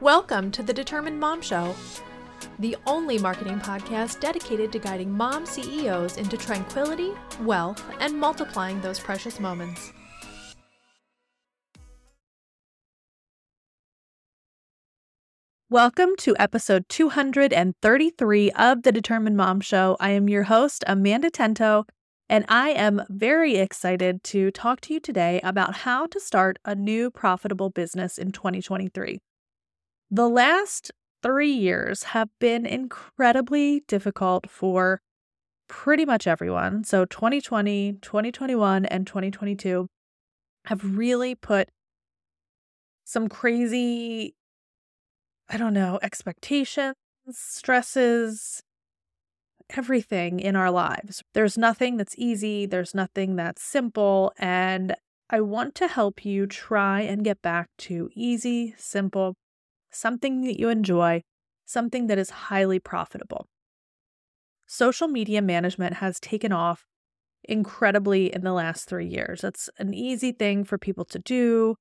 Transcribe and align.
Welcome 0.00 0.52
to 0.52 0.62
the 0.62 0.72
Determined 0.72 1.18
Mom 1.18 1.42
Show, 1.42 1.74
the 2.60 2.76
only 2.86 3.18
marketing 3.18 3.58
podcast 3.58 4.20
dedicated 4.20 4.70
to 4.70 4.78
guiding 4.78 5.10
mom 5.10 5.44
CEOs 5.44 6.18
into 6.18 6.36
tranquility, 6.36 7.10
wealth, 7.40 7.84
and 7.98 8.16
multiplying 8.16 8.80
those 8.80 9.00
precious 9.00 9.40
moments. 9.40 9.92
Welcome 15.68 16.10
to 16.18 16.36
episode 16.38 16.84
233 16.88 18.50
of 18.52 18.84
the 18.84 18.92
Determined 18.92 19.36
Mom 19.36 19.60
Show. 19.60 19.96
I 19.98 20.10
am 20.10 20.28
your 20.28 20.44
host, 20.44 20.84
Amanda 20.86 21.28
Tento, 21.28 21.86
and 22.28 22.44
I 22.48 22.68
am 22.68 23.02
very 23.08 23.56
excited 23.56 24.22
to 24.22 24.52
talk 24.52 24.80
to 24.82 24.94
you 24.94 25.00
today 25.00 25.40
about 25.42 25.78
how 25.78 26.06
to 26.06 26.20
start 26.20 26.60
a 26.64 26.76
new 26.76 27.10
profitable 27.10 27.70
business 27.70 28.16
in 28.16 28.30
2023. 28.30 29.18
The 30.10 30.28
last 30.28 30.90
three 31.22 31.52
years 31.52 32.04
have 32.04 32.30
been 32.38 32.64
incredibly 32.64 33.80
difficult 33.86 34.48
for 34.48 35.02
pretty 35.68 36.06
much 36.06 36.26
everyone. 36.26 36.84
So 36.84 37.04
2020, 37.04 37.98
2021, 38.00 38.86
and 38.86 39.06
2022 39.06 39.86
have 40.64 40.96
really 40.96 41.34
put 41.34 41.68
some 43.04 43.28
crazy, 43.28 44.34
I 45.50 45.58
don't 45.58 45.74
know, 45.74 45.98
expectations, 46.02 46.94
stresses, 47.30 48.62
everything 49.76 50.40
in 50.40 50.56
our 50.56 50.70
lives. 50.70 51.22
There's 51.34 51.58
nothing 51.58 51.98
that's 51.98 52.14
easy, 52.16 52.64
there's 52.64 52.94
nothing 52.94 53.36
that's 53.36 53.62
simple. 53.62 54.32
And 54.38 54.94
I 55.28 55.42
want 55.42 55.74
to 55.76 55.88
help 55.88 56.24
you 56.24 56.46
try 56.46 57.02
and 57.02 57.22
get 57.22 57.42
back 57.42 57.68
to 57.78 58.08
easy, 58.14 58.74
simple, 58.78 59.34
something 59.90 60.42
that 60.42 60.58
you 60.58 60.68
enjoy, 60.68 61.22
something 61.64 62.06
that 62.06 62.18
is 62.18 62.30
highly 62.30 62.78
profitable. 62.78 63.46
Social 64.66 65.08
media 65.08 65.40
management 65.40 65.94
has 65.94 66.20
taken 66.20 66.52
off 66.52 66.84
incredibly 67.44 68.32
in 68.32 68.42
the 68.42 68.52
last 68.52 68.88
three 68.88 69.06
years. 69.06 69.42
It's 69.42 69.70
an 69.78 69.94
easy 69.94 70.32
thing 70.32 70.64
for 70.64 70.76
people 70.76 71.04
to 71.06 71.18
do, 71.18 71.76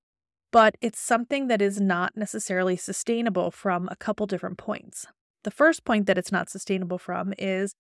but 0.51 0.75
it's 0.81 0.99
something 0.99 1.47
that 1.47 1.61
is 1.61 1.81
not 1.81 2.15
necessarily 2.15 2.77
sustainable 2.77 3.51
from 3.51 3.87
a 3.91 3.95
couple 3.95 4.25
different 4.25 4.57
points. 4.57 5.05
The 5.43 5.51
first 5.51 5.83
point 5.83 6.07
that 6.07 6.17
it's 6.17 6.31
not 6.31 6.49
sustainable 6.49 6.97
from 6.97 7.33
is 7.37 7.73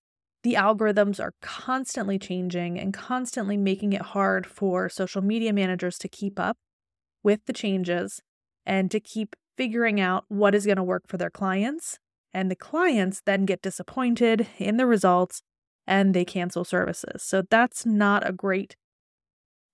the 0.43 0.53
algorithms 0.53 1.19
are 1.19 1.33
constantly 1.41 2.19
changing 2.19 2.79
and 2.79 2.93
constantly 2.93 3.57
making 3.57 3.93
it 3.93 4.01
hard 4.01 4.45
for 4.45 4.89
social 4.89 5.21
media 5.21 5.51
managers 5.51 5.97
to 5.99 6.07
keep 6.07 6.39
up 6.39 6.57
with 7.23 7.45
the 7.45 7.53
changes 7.53 8.21
and 8.65 8.91
to 8.91 8.99
keep 8.99 9.35
figuring 9.57 9.99
out 9.99 10.23
what 10.27 10.55
is 10.55 10.65
going 10.65 10.77
to 10.77 10.83
work 10.83 11.07
for 11.07 11.17
their 11.17 11.29
clients. 11.29 11.99
And 12.33 12.51
the 12.51 12.55
clients 12.55 13.21
then 13.25 13.45
get 13.45 13.61
disappointed 13.61 14.47
in 14.59 14.77
the 14.77 14.85
results 14.85 15.41
and 15.87 16.13
they 16.13 16.25
cancel 16.25 16.63
services. 16.63 17.23
So 17.23 17.41
that's 17.49 17.85
not 17.85 18.27
a 18.27 18.31
great 18.31 18.75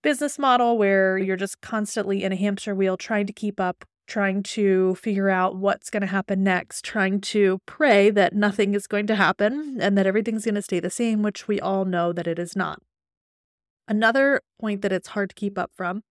business 0.01 0.37
model 0.37 0.77
where 0.77 1.17
you're 1.17 1.35
just 1.35 1.61
constantly 1.61 2.23
in 2.23 2.31
a 2.31 2.35
hamster 2.35 2.75
wheel 2.75 2.95
trying 2.95 3.25
to 3.25 3.33
keep 3.33 3.59
up, 3.59 3.85
trying 4.07 4.43
to 4.43 4.95
figure 4.95 5.29
out 5.29 5.55
what's 5.55 5.89
going 5.89 6.01
to 6.01 6.07
happen 6.07 6.43
next, 6.43 6.85
trying 6.85 7.19
to 7.21 7.59
pray 7.65 8.09
that 8.09 8.35
nothing 8.35 8.75
is 8.75 8.85
going 8.85 9.07
to 9.07 9.15
happen 9.15 9.77
and 9.81 9.97
that 9.97 10.05
everything's 10.05 10.45
going 10.45 10.55
to 10.55 10.61
stay 10.61 10.79
the 10.79 10.89
same, 10.89 11.23
which 11.23 11.47
we 11.47 11.59
all 11.59 11.85
know 11.85 12.13
that 12.13 12.27
it 12.27 12.37
is 12.37 12.55
not. 12.55 12.79
Another 13.87 14.41
point 14.59 14.81
that 14.81 14.91
it's 14.93 15.09
hard 15.09 15.29
to 15.29 15.35
keep 15.35 15.57
up 15.57 15.71
from 15.75 16.03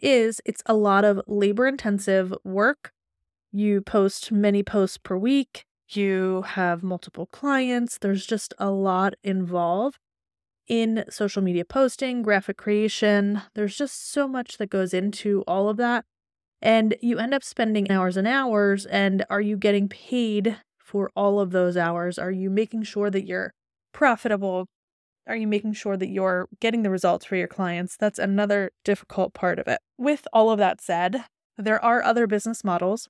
is 0.00 0.40
it's 0.44 0.62
a 0.66 0.74
lot 0.74 1.04
of 1.04 1.20
labor 1.26 1.66
intensive 1.66 2.34
work 2.44 2.92
you 3.52 3.82
post 3.82 4.32
many 4.32 4.62
posts 4.62 4.98
per 4.98 5.16
week. 5.16 5.64
You 5.88 6.42
have 6.42 6.82
multiple 6.82 7.26
clients. 7.26 7.98
There's 7.98 8.26
just 8.26 8.54
a 8.58 8.70
lot 8.70 9.14
involved 9.22 9.98
in 10.66 11.04
social 11.10 11.42
media 11.42 11.64
posting, 11.64 12.22
graphic 12.22 12.56
creation. 12.56 13.42
There's 13.54 13.76
just 13.76 14.10
so 14.10 14.26
much 14.26 14.56
that 14.56 14.70
goes 14.70 14.94
into 14.94 15.42
all 15.46 15.68
of 15.68 15.76
that. 15.76 16.04
And 16.62 16.96
you 17.02 17.18
end 17.18 17.34
up 17.34 17.44
spending 17.44 17.90
hours 17.90 18.16
and 18.16 18.26
hours. 18.26 18.86
And 18.86 19.24
are 19.28 19.40
you 19.40 19.56
getting 19.56 19.88
paid 19.88 20.56
for 20.78 21.10
all 21.14 21.40
of 21.40 21.50
those 21.50 21.76
hours? 21.76 22.18
Are 22.18 22.30
you 22.30 22.48
making 22.48 22.84
sure 22.84 23.10
that 23.10 23.26
you're 23.26 23.52
profitable? 23.92 24.66
Are 25.26 25.36
you 25.36 25.46
making 25.46 25.74
sure 25.74 25.96
that 25.96 26.08
you're 26.08 26.48
getting 26.60 26.82
the 26.82 26.90
results 26.90 27.26
for 27.26 27.36
your 27.36 27.48
clients? 27.48 27.96
That's 27.96 28.18
another 28.18 28.70
difficult 28.84 29.34
part 29.34 29.58
of 29.58 29.68
it. 29.68 29.80
With 29.98 30.26
all 30.32 30.50
of 30.50 30.58
that 30.58 30.80
said, 30.80 31.24
there 31.58 31.84
are 31.84 32.02
other 32.02 32.26
business 32.26 32.64
models 32.64 33.08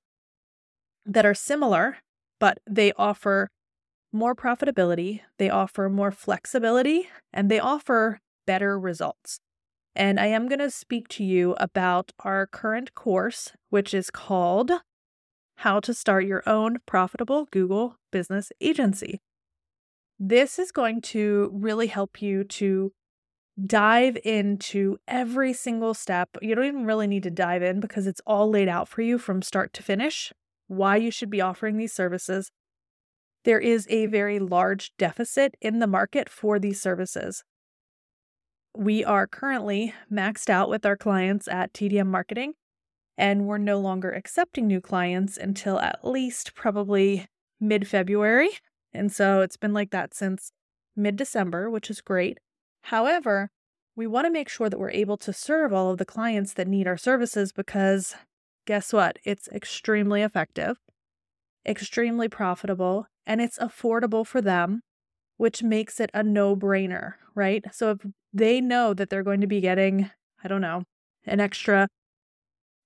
that 1.06 1.26
are 1.26 1.34
similar, 1.34 1.98
but 2.38 2.58
they 2.68 2.92
offer 2.92 3.48
more 4.12 4.34
profitability, 4.34 5.20
they 5.38 5.48
offer 5.48 5.88
more 5.88 6.10
flexibility, 6.10 7.08
and 7.32 7.50
they 7.50 7.58
offer 7.58 8.20
better 8.46 8.78
results. 8.78 9.40
And 9.94 10.18
I 10.18 10.26
am 10.26 10.48
going 10.48 10.58
to 10.58 10.70
speak 10.70 11.08
to 11.08 11.24
you 11.24 11.54
about 11.58 12.12
our 12.20 12.46
current 12.46 12.94
course, 12.94 13.52
which 13.70 13.92
is 13.92 14.10
called 14.10 14.70
How 15.56 15.80
to 15.80 15.94
Start 15.94 16.24
Your 16.24 16.42
Own 16.46 16.78
Profitable 16.86 17.46
Google 17.50 17.96
Business 18.10 18.52
Agency. 18.60 19.20
This 20.18 20.58
is 20.58 20.72
going 20.72 21.00
to 21.02 21.50
really 21.52 21.88
help 21.88 22.22
you 22.22 22.44
to 22.44 22.92
dive 23.66 24.16
into 24.24 24.96
every 25.06 25.52
single 25.52 25.94
step. 25.94 26.30
You 26.40 26.54
don't 26.54 26.64
even 26.64 26.86
really 26.86 27.06
need 27.06 27.22
to 27.24 27.30
dive 27.30 27.62
in 27.62 27.80
because 27.80 28.06
it's 28.06 28.20
all 28.26 28.48
laid 28.48 28.68
out 28.68 28.88
for 28.88 29.02
you 29.02 29.18
from 29.18 29.42
start 29.42 29.72
to 29.74 29.82
finish 29.82 30.32
why 30.72 30.96
you 30.96 31.10
should 31.10 31.30
be 31.30 31.40
offering 31.40 31.76
these 31.76 31.92
services. 31.92 32.50
There 33.44 33.60
is 33.60 33.86
a 33.90 34.06
very 34.06 34.38
large 34.38 34.92
deficit 34.96 35.54
in 35.60 35.80
the 35.80 35.86
market 35.86 36.28
for 36.30 36.58
these 36.58 36.80
services. 36.80 37.44
We 38.74 39.04
are 39.04 39.26
currently 39.26 39.92
maxed 40.10 40.48
out 40.48 40.70
with 40.70 40.86
our 40.86 40.96
clients 40.96 41.46
at 41.46 41.74
TDM 41.74 42.06
Marketing, 42.06 42.54
and 43.18 43.46
we're 43.46 43.58
no 43.58 43.78
longer 43.78 44.12
accepting 44.12 44.66
new 44.66 44.80
clients 44.80 45.36
until 45.36 45.78
at 45.78 46.04
least 46.04 46.54
probably 46.54 47.26
mid 47.60 47.86
February. 47.86 48.50
And 48.94 49.12
so 49.12 49.42
it's 49.42 49.58
been 49.58 49.74
like 49.74 49.90
that 49.90 50.14
since 50.14 50.52
mid 50.96 51.16
December, 51.16 51.68
which 51.68 51.90
is 51.90 52.00
great. 52.00 52.38
However, 52.84 53.50
we 53.94 54.06
want 54.06 54.24
to 54.24 54.32
make 54.32 54.48
sure 54.48 54.70
that 54.70 54.78
we're 54.78 54.90
able 54.90 55.18
to 55.18 55.34
serve 55.34 55.74
all 55.74 55.90
of 55.90 55.98
the 55.98 56.06
clients 56.06 56.54
that 56.54 56.66
need 56.66 56.86
our 56.86 56.96
services 56.96 57.52
because 57.52 58.14
guess 58.66 58.92
what? 58.92 59.18
It's 59.24 59.48
extremely 59.48 60.22
effective, 60.22 60.78
extremely 61.66 62.28
profitable, 62.28 63.06
and 63.26 63.40
it's 63.40 63.58
affordable 63.58 64.26
for 64.26 64.40
them, 64.40 64.82
which 65.36 65.62
makes 65.62 66.00
it 66.00 66.10
a 66.14 66.22
no 66.22 66.56
brainer, 66.56 67.14
right? 67.34 67.64
So 67.72 67.90
if 67.90 67.98
they 68.32 68.60
know 68.60 68.94
that 68.94 69.10
they're 69.10 69.22
going 69.22 69.40
to 69.40 69.46
be 69.46 69.60
getting, 69.60 70.10
I 70.42 70.48
don't 70.48 70.60
know, 70.60 70.84
an 71.24 71.40
extra 71.40 71.88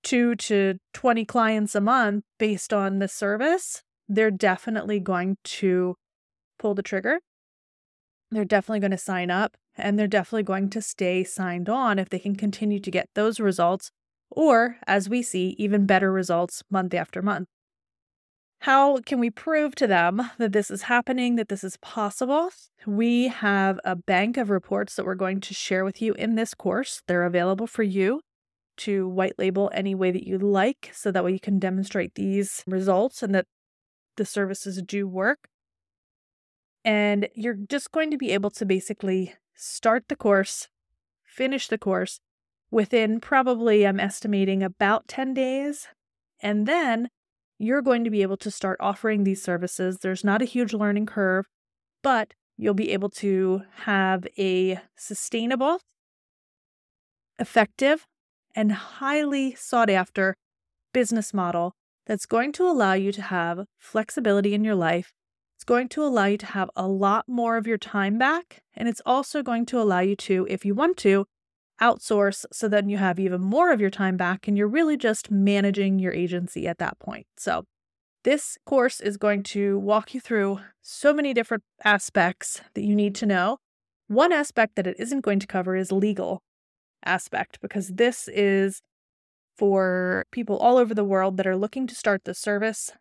two 0.03 0.37
to 0.37 0.79
20 0.95 1.25
clients 1.25 1.75
a 1.75 1.81
month 1.81 2.25
based 2.39 2.73
on 2.73 2.99
the 2.99 3.09
service, 3.09 3.83
they're 4.09 4.31
definitely 4.31 5.01
going 5.01 5.37
to 5.45 5.97
pull 6.59 6.75
the 6.75 6.83
trigger. 6.83 7.21
They're 8.31 8.45
definitely 8.45 8.81
going 8.81 8.91
to 8.93 8.99
sign 8.99 9.31
up 9.31 9.57
and 9.77 9.99
they're 9.99 10.07
definitely 10.07 10.45
going 10.45 10.71
to 10.71 10.81
stay 10.81 11.23
signed 11.25 11.69
on 11.69 11.99
if 11.99 12.09
they 12.09 12.19
can 12.19 12.37
continue 12.37 12.81
to 12.81 12.91
get 12.91 13.09
those 13.15 13.41
results 13.41 13.91
or, 14.31 14.77
as 14.87 15.09
we 15.09 15.23
see, 15.23 15.55
even 15.59 15.87
better 15.87 16.13
results 16.13 16.63
month 16.71 16.95
after 16.95 17.23
month. 17.23 17.49
How 18.61 18.99
can 18.99 19.21
we 19.21 19.31
prove 19.31 19.75
to 19.77 19.87
them 19.87 20.31
that 20.39 20.53
this 20.53 20.71
is 20.71 20.83
happening, 20.83 21.37
that 21.37 21.49
this 21.49 21.63
is 21.63 21.77
possible? 21.77 22.51
We 22.87 23.29
have 23.29 23.79
a 23.85 23.95
bank 23.95 24.37
of 24.37 24.51
reports 24.51 24.97
that 24.97 25.05
we're 25.05 25.15
going 25.15 25.41
to 25.43 25.55
share 25.55 25.85
with 25.85 26.01
you 26.01 26.15
in 26.15 26.35
this 26.35 26.55
course. 26.55 27.03
They're 27.07 27.25
available 27.25 27.67
for 27.67 27.83
you 27.83 28.21
to 28.79 29.09
white 29.09 29.39
label 29.39 29.71
any 29.75 29.95
way 29.95 30.11
that 30.11 30.27
you 30.27 30.39
like, 30.39 30.91
so 30.93 31.11
that 31.11 31.25
way 31.25 31.33
you 31.33 31.41
can 31.41 31.59
demonstrate 31.59 32.15
these 32.15 32.63
results 32.67 33.23
and 33.23 33.35
that 33.35 33.47
the 34.17 34.25
services 34.25 34.81
do 34.83 35.07
work. 35.07 35.49
And 36.85 37.29
you're 37.35 37.59
just 37.69 37.93
going 37.93 38.11
to 38.11 38.17
be 38.17 38.33
able 38.33 38.51
to 38.51 38.65
basically 38.65 39.35
start 39.55 40.05
the 40.09 40.17
course, 40.17 40.69
finish 41.25 41.69
the 41.69 41.79
course, 41.79 42.21
within 42.77 43.21
probably, 43.21 43.87
I'm 43.87 43.99
estimating, 43.99 44.63
about 44.63 45.09
10 45.09 45.33
days. 45.33 45.89
And 46.41 46.67
then 46.67 47.09
you're 47.59 47.81
going 47.81 48.05
to 48.05 48.11
be 48.11 48.21
able 48.21 48.37
to 48.37 48.51
start 48.51 48.77
offering 48.81 49.25
these 49.25 49.43
services. 49.43 50.01
There's 50.03 50.23
not 50.23 50.43
a 50.43 50.45
huge 50.45 50.75
learning 50.75 51.07
curve, 51.07 51.47
but 52.03 52.35
you'll 52.59 52.75
be 52.75 52.91
able 52.91 53.09
to 53.09 53.63
have 53.85 54.27
a 54.37 54.79
sustainable, 54.95 55.81
effective, 57.39 58.05
and 58.55 58.73
highly 58.73 59.55
sought 59.55 59.89
after 59.89 60.35
business 60.93 61.33
model 61.33 61.73
that's 62.05 62.27
going 62.27 62.53
to 62.53 62.69
allow 62.69 62.93
you 62.93 63.11
to 63.11 63.23
have 63.23 63.65
flexibility 63.79 64.53
in 64.53 64.65
your 64.65 64.75
life. 64.75 65.15
It's 65.57 65.65
going 65.65 65.89
to 65.89 66.05
allow 66.05 66.27
you 66.27 66.37
to 66.37 66.47
have 66.47 66.69
a 66.77 66.87
lot 66.87 67.25
more 67.27 67.57
of 67.57 67.67
your 67.67 67.79
time 67.79 68.19
back. 68.19 68.61
And 68.75 68.87
it's 68.87 69.01
also 69.07 69.43
going 69.43 69.65
to 69.67 69.81
allow 69.81 70.01
you 70.01 70.15
to, 70.17 70.47
if 70.51 70.67
you 70.67 70.75
want 70.75 70.99
to, 70.99 71.25
outsource 71.81 72.45
so 72.53 72.69
then 72.69 72.89
you 72.89 72.97
have 72.97 73.19
even 73.21 73.41
more 73.41 73.71
of 73.73 73.81
your 73.81 73.91
time 73.91 74.17
back 74.17 74.49
and 74.49 74.57
you're 74.57 74.69
really 74.69 74.97
just 74.97 75.31
managing 75.31 75.99
your 75.99 76.13
agency 76.13 76.67
at 76.67 76.79
that 76.79 76.99
point. 76.99 77.27
So 77.37 77.65
This 78.25 78.59
course 78.67 79.01
is 79.01 79.17
going 79.17 79.45
to 79.55 79.79
walk 79.79 80.13
you 80.15 80.21
through 80.21 80.61
so 80.83 81.15
many 81.15 81.33
different 81.33 81.63
aspects 81.85 82.61
that 82.75 82.83
you 82.83 82.95
need 82.97 83.15
to 83.17 83.27
know. 83.27 83.59
One 84.09 84.33
aspect 84.33 84.77
that 84.77 84.87
it 84.87 84.97
isn't 84.99 85.21
going 85.21 85.39
to 85.41 85.47
cover 85.47 85.77
is 85.77 85.93
legal 85.93 86.43
aspect 87.05 87.61
because 87.61 87.89
this 87.91 88.29
is 88.29 88.81
for 89.57 90.25
people 90.33 90.59
all 90.59 90.77
over 90.77 90.95
the 90.95 91.05
world 91.05 91.37
that 91.37 91.47
are 91.47 91.57
looking 91.57 91.87
to 91.87 91.95
start 91.95 92.25
the 92.25 92.35
service. 92.35 92.93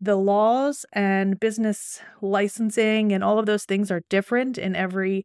The 0.00 0.16
laws 0.16 0.84
and 0.92 1.38
business 1.38 2.00
licensing 2.20 3.12
and 3.12 3.22
all 3.22 3.38
of 3.38 3.46
those 3.46 3.64
things 3.64 3.90
are 3.90 4.02
different 4.10 4.58
in 4.58 4.74
every 4.74 5.24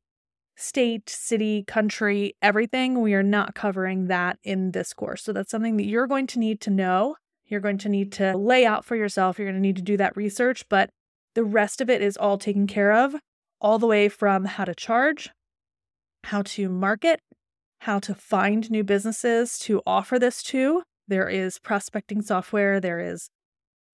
state, 0.57 1.09
city, 1.09 1.63
country, 1.63 2.35
everything. 2.41 3.01
We 3.01 3.13
are 3.13 3.23
not 3.23 3.55
covering 3.55 4.07
that 4.07 4.39
in 4.43 4.71
this 4.71 4.91
course. 4.91 5.23
So 5.23 5.31
that's 5.31 5.51
something 5.51 5.77
that 5.77 5.85
you're 5.85 6.07
going 6.07 6.27
to 6.27 6.39
need 6.39 6.59
to 6.61 6.71
know. 6.71 7.15
You're 7.45 7.61
going 7.61 7.77
to 7.77 7.89
need 7.89 8.11
to 8.13 8.35
lay 8.35 8.65
out 8.65 8.83
for 8.83 8.95
yourself. 8.95 9.37
You're 9.37 9.47
going 9.47 9.61
to 9.61 9.65
need 9.65 9.77
to 9.77 9.81
do 9.81 9.95
that 9.97 10.17
research, 10.17 10.67
but 10.67 10.89
the 11.35 11.43
rest 11.43 11.79
of 11.79 11.89
it 11.89 12.01
is 12.01 12.17
all 12.17 12.37
taken 12.37 12.65
care 12.65 12.91
of, 12.91 13.15
all 13.61 13.77
the 13.77 13.87
way 13.87 14.09
from 14.09 14.45
how 14.45 14.65
to 14.65 14.75
charge, 14.75 15.29
how 16.25 16.41
to 16.41 16.67
market, 16.67 17.21
how 17.81 17.99
to 17.99 18.15
find 18.15 18.69
new 18.71 18.83
businesses 18.83 19.59
to 19.59 19.81
offer 19.85 20.17
this 20.17 20.41
to. 20.43 20.81
There 21.07 21.29
is 21.29 21.59
prospecting 21.59 22.21
software, 22.21 22.79
there 22.79 22.99
is 22.99 23.29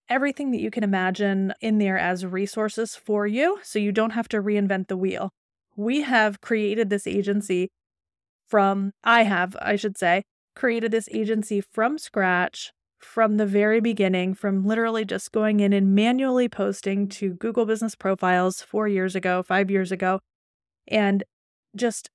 everything 0.08 0.50
that 0.50 0.60
you 0.60 0.70
can 0.70 0.82
imagine 0.82 1.52
in 1.60 1.78
there 1.78 1.98
as 1.98 2.26
resources 2.26 2.96
for 2.96 3.26
you 3.26 3.58
so 3.62 3.78
you 3.78 3.92
don't 3.92 4.10
have 4.10 4.28
to 4.28 4.42
reinvent 4.42 4.88
the 4.88 4.96
wheel. 4.96 5.30
We 5.76 6.02
have 6.02 6.40
created 6.40 6.90
this 6.90 7.06
agency 7.06 7.70
from, 8.48 8.92
I 9.02 9.24
have, 9.24 9.56
I 9.60 9.76
should 9.76 9.98
say, 9.98 10.22
created 10.54 10.92
this 10.92 11.08
agency 11.12 11.60
from 11.60 11.98
scratch 11.98 12.72
from 12.98 13.36
the 13.36 13.46
very 13.46 13.80
beginning, 13.80 14.34
from 14.34 14.64
literally 14.64 15.04
just 15.04 15.32
going 15.32 15.60
in 15.60 15.72
and 15.72 15.94
manually 15.94 16.48
posting 16.48 17.06
to 17.08 17.34
Google 17.34 17.66
business 17.66 17.94
profiles 17.94 18.62
four 18.62 18.88
years 18.88 19.14
ago, 19.14 19.42
five 19.42 19.70
years 19.70 19.92
ago, 19.92 20.20
and 20.88 21.22
just 21.76 22.08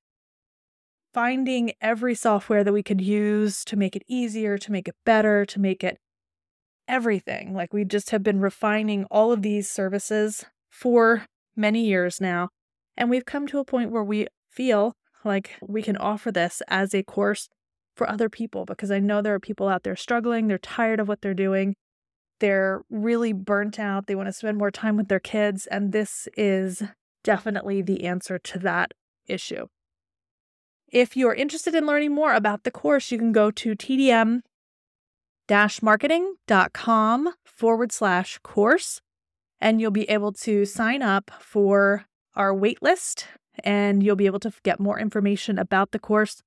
finding 1.14 1.74
every 1.82 2.16
software 2.16 2.64
that 2.64 2.74
we 2.74 2.84
could 2.84 3.02
use 3.02 3.64
to 3.66 3.76
make 3.76 3.96
it 3.96 4.04
easier, 4.08 4.58
to 4.58 4.72
make 4.72 4.88
it 4.88 4.96
better, 5.06 5.46
to 5.46 5.60
make 5.60 5.84
it 5.84 5.98
everything. 6.88 7.54
Like 7.54 7.74
we 7.74 7.86
just 7.86 8.10
have 8.10 8.24
been 8.24 8.40
refining 8.40 9.06
all 9.06 9.32
of 9.32 9.42
these 9.42 9.70
services 9.70 10.46
for 10.70 11.26
many 11.56 11.86
years 11.86 12.20
now. 12.20 12.50
And 13.00 13.10
we've 13.10 13.26
come 13.26 13.48
to 13.48 13.60
a 13.60 13.66
point 13.66 13.92
where 13.92 14.04
we 14.04 14.28
feel 14.52 14.94
like 15.24 15.56
we 15.62 15.82
can 15.82 15.98
offer 15.98 16.32
this 16.32 16.62
as 16.68 16.94
a 16.94 17.02
course 17.02 17.48
for 17.96 18.08
other 18.10 18.30
people 18.30 18.66
because 18.66 18.92
I 18.92 19.00
know 19.00 19.22
there 19.22 19.34
are 19.34 19.40
people 19.40 19.70
out 19.70 19.84
there 19.84 19.96
struggling. 19.96 20.48
They're 20.48 20.58
tired 20.58 21.00
of 21.00 21.08
what 21.08 21.22
they're 21.22 21.34
doing. 21.34 21.76
They're 22.40 22.82
really 22.90 23.32
burnt 23.32 23.80
out. 23.80 24.08
They 24.08 24.16
want 24.16 24.28
to 24.28 24.34
spend 24.34 24.58
more 24.58 24.70
time 24.70 24.98
with 24.98 25.08
their 25.08 25.20
kids. 25.20 25.66
And 25.68 25.94
this 25.94 26.28
is 26.36 26.84
definitely 27.24 27.82
the 27.82 28.04
answer 28.04 28.38
to 28.38 28.60
that 28.60 28.92
issue. 29.28 29.68
If 30.92 31.16
you're 31.16 31.34
interested 31.34 31.76
in 31.76 31.86
learning 31.86 32.14
more 32.14 32.34
about 32.34 32.64
the 32.64 32.72
course, 32.72 33.12
you 33.12 33.18
can 33.18 33.32
go 33.32 33.50
to 33.52 33.76
tdm 33.76 34.42
marketing.com 35.82 37.34
forward 37.44 37.92
slash 37.92 38.38
course, 38.44 39.02
and 39.60 39.82
you'll 39.82 39.90
be 39.90 40.10
able 40.10 40.32
to 40.32 40.64
sign 40.66 41.02
up 41.02 41.32
for 41.40 42.06
our 42.36 42.54
waitlist 42.54 43.26
and 43.64 44.04
you'll 44.04 44.16
be 44.16 44.26
able 44.26 44.40
to 44.40 44.54
get 44.64 44.80
more 44.80 45.00
information 45.00 45.60
about 45.60 45.92
the 45.92 46.00
course, 46.00 46.42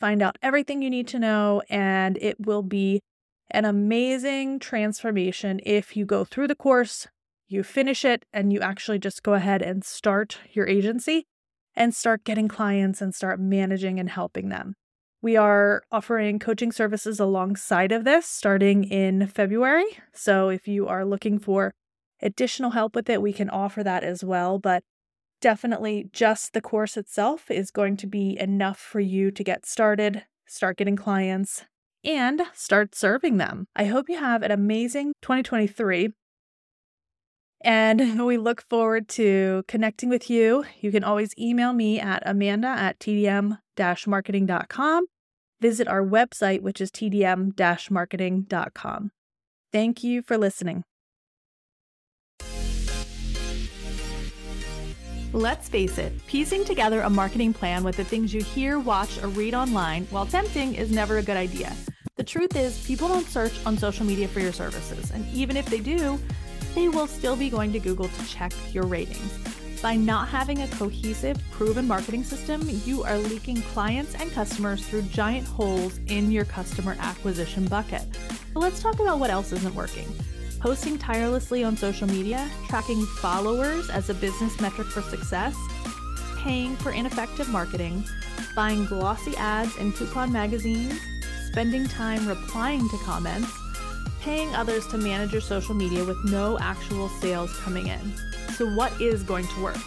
find 0.00 0.22
out 0.22 0.38
everything 0.42 0.82
you 0.82 0.90
need 0.90 1.08
to 1.08 1.18
know, 1.18 1.62
and 1.68 2.18
it 2.20 2.36
will 2.38 2.62
be 2.62 3.02
an 3.50 3.64
amazing 3.64 4.58
transformation 4.58 5.60
if 5.64 5.96
you 5.96 6.04
go 6.04 6.24
through 6.24 6.48
the 6.48 6.54
course, 6.54 7.08
you 7.48 7.62
finish 7.62 8.04
it, 8.04 8.24
and 8.32 8.52
you 8.52 8.60
actually 8.60 8.98
just 8.98 9.22
go 9.22 9.34
ahead 9.34 9.62
and 9.62 9.84
start 9.84 10.38
your 10.52 10.66
agency 10.68 11.26
and 11.74 11.94
start 11.94 12.24
getting 12.24 12.48
clients 12.48 13.00
and 13.00 13.14
start 13.14 13.38
managing 13.38 14.00
and 14.00 14.10
helping 14.10 14.48
them. 14.48 14.74
We 15.22 15.36
are 15.36 15.82
offering 15.90 16.38
coaching 16.38 16.72
services 16.72 17.18
alongside 17.18 17.92
of 17.92 18.04
this 18.04 18.26
starting 18.26 18.84
in 18.84 19.26
February. 19.26 19.86
So 20.12 20.48
if 20.48 20.68
you 20.68 20.86
are 20.86 21.04
looking 21.04 21.38
for 21.38 21.72
additional 22.22 22.70
help 22.70 22.94
with 22.94 23.08
it, 23.10 23.22
we 23.22 23.32
can 23.32 23.50
offer 23.50 23.82
that 23.82 24.04
as 24.04 24.22
well. 24.24 24.58
But 24.58 24.82
definitely 25.40 26.08
just 26.12 26.52
the 26.52 26.60
course 26.60 26.96
itself 26.96 27.50
is 27.50 27.70
going 27.70 27.96
to 27.98 28.06
be 28.06 28.38
enough 28.38 28.78
for 28.78 29.00
you 29.00 29.30
to 29.30 29.44
get 29.44 29.66
started, 29.66 30.24
start 30.46 30.76
getting 30.76 30.96
clients, 30.96 31.64
and 32.04 32.42
start 32.54 32.94
serving 32.94 33.36
them. 33.36 33.66
I 33.74 33.86
hope 33.86 34.08
you 34.08 34.18
have 34.18 34.42
an 34.42 34.50
amazing 34.50 35.12
2023. 35.22 36.10
And 37.62 38.20
we 38.26 38.38
look 38.38 38.62
forward 38.68 39.08
to 39.10 39.64
connecting 39.68 40.08
with 40.08 40.30
you. 40.30 40.64
You 40.80 40.92
can 40.92 41.04
always 41.04 41.36
email 41.38 41.72
me 41.72 42.00
at 42.00 42.22
amanda 42.24 42.68
at 42.68 42.98
tdm 42.98 43.58
marketing.com. 44.06 45.06
Visit 45.60 45.88
our 45.88 46.02
website, 46.02 46.60
which 46.60 46.80
is 46.80 46.90
tdm 46.90 47.90
marketing.com. 47.90 49.10
Thank 49.72 50.04
you 50.04 50.22
for 50.22 50.38
listening. 50.38 50.84
Let's 55.36 55.68
face 55.68 55.98
it, 55.98 56.14
piecing 56.26 56.64
together 56.64 57.02
a 57.02 57.10
marketing 57.10 57.52
plan 57.52 57.84
with 57.84 57.98
the 57.98 58.04
things 58.04 58.32
you 58.32 58.42
hear, 58.42 58.78
watch, 58.78 59.22
or 59.22 59.28
read 59.28 59.52
online, 59.52 60.06
while 60.06 60.24
tempting, 60.24 60.74
is 60.74 60.90
never 60.90 61.18
a 61.18 61.22
good 61.22 61.36
idea. 61.36 61.74
The 62.16 62.24
truth 62.24 62.56
is, 62.56 62.82
people 62.86 63.06
don't 63.06 63.26
search 63.26 63.52
on 63.66 63.76
social 63.76 64.06
media 64.06 64.28
for 64.28 64.40
your 64.40 64.54
services, 64.54 65.10
and 65.10 65.30
even 65.34 65.58
if 65.58 65.66
they 65.66 65.80
do, 65.80 66.18
they 66.74 66.88
will 66.88 67.06
still 67.06 67.36
be 67.36 67.50
going 67.50 67.70
to 67.74 67.78
Google 67.78 68.08
to 68.08 68.26
check 68.26 68.54
your 68.72 68.86
ratings. 68.86 69.38
By 69.82 69.94
not 69.94 70.28
having 70.28 70.62
a 70.62 70.68
cohesive, 70.68 71.36
proven 71.50 71.86
marketing 71.86 72.24
system, 72.24 72.62
you 72.86 73.02
are 73.02 73.18
leaking 73.18 73.60
clients 73.60 74.14
and 74.14 74.32
customers 74.32 74.86
through 74.86 75.02
giant 75.02 75.46
holes 75.46 76.00
in 76.06 76.32
your 76.32 76.46
customer 76.46 76.96
acquisition 76.98 77.66
bucket. 77.66 78.06
But 78.54 78.60
let's 78.60 78.80
talk 78.80 79.00
about 79.00 79.18
what 79.18 79.28
else 79.28 79.52
isn't 79.52 79.74
working 79.74 80.06
posting 80.60 80.98
tirelessly 80.98 81.64
on 81.64 81.76
social 81.76 82.06
media, 82.06 82.50
tracking 82.68 83.04
followers 83.04 83.90
as 83.90 84.10
a 84.10 84.14
business 84.14 84.60
metric 84.60 84.88
for 84.88 85.02
success, 85.02 85.54
paying 86.38 86.76
for 86.76 86.92
ineffective 86.92 87.48
marketing, 87.48 88.04
buying 88.54 88.86
glossy 88.86 89.36
ads 89.36 89.76
in 89.76 89.92
coupon 89.92 90.32
magazines, 90.32 90.98
spending 91.48 91.86
time 91.86 92.26
replying 92.26 92.88
to 92.88 92.98
comments, 92.98 93.50
paying 94.20 94.54
others 94.54 94.86
to 94.88 94.98
manage 94.98 95.32
your 95.32 95.40
social 95.40 95.74
media 95.74 96.04
with 96.04 96.18
no 96.24 96.58
actual 96.58 97.08
sales 97.08 97.54
coming 97.60 97.86
in. 97.88 98.12
So, 98.54 98.68
what 98.74 98.98
is 99.00 99.22
going 99.22 99.46
to 99.46 99.62
work? 99.62 99.78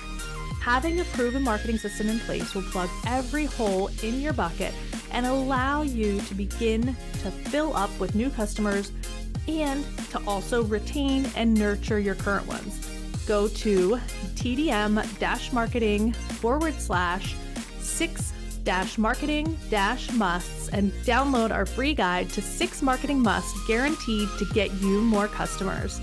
Having 0.61 0.99
a 0.99 1.05
proven 1.05 1.43
marketing 1.43 1.77
system 1.77 2.09
in 2.09 2.19
place 2.19 2.53
will 2.53 2.61
plug 2.63 2.89
every 3.07 3.45
hole 3.45 3.89
in 4.03 4.21
your 4.21 4.33
bucket 4.33 4.73
and 5.11 5.25
allow 5.25 5.81
you 5.81 6.19
to 6.21 6.35
begin 6.35 6.95
to 7.23 7.31
fill 7.31 7.75
up 7.75 7.89
with 7.99 8.13
new 8.13 8.29
customers 8.29 8.91
and 9.47 9.85
to 10.09 10.21
also 10.27 10.63
retain 10.63 11.25
and 11.35 11.53
nurture 11.53 11.99
your 11.99 12.15
current 12.15 12.47
ones. 12.47 12.85
Go 13.27 13.47
to 13.47 13.99
tdm 14.35 15.53
marketing 15.53 16.13
forward 16.13 16.73
slash 16.75 17.35
six 17.79 18.33
dash 18.63 18.97
marketing 18.97 19.57
dash 19.69 20.11
musts 20.13 20.69
and 20.69 20.91
download 21.03 21.51
our 21.51 21.65
free 21.65 21.93
guide 21.93 22.29
to 22.29 22.41
six 22.41 22.81
marketing 22.81 23.19
musts 23.19 23.67
guaranteed 23.67 24.29
to 24.37 24.45
get 24.53 24.71
you 24.81 25.01
more 25.01 25.27
customers. 25.27 25.99